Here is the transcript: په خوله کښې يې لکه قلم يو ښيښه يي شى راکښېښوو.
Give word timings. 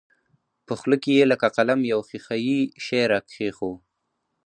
په 0.65 0.73
خوله 0.79 0.97
کښې 1.03 1.13
يې 1.17 1.23
لکه 1.31 1.47
قلم 1.55 1.79
يو 1.91 1.99
ښيښه 2.07 2.35
يي 2.45 2.59
شى 2.85 3.01
راکښېښوو. 3.11 3.71